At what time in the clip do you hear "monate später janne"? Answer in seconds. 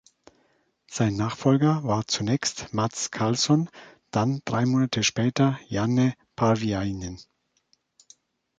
4.65-6.15